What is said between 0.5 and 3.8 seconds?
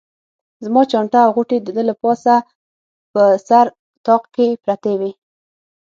زما چانټه او غوټې د ده له پاسه په سر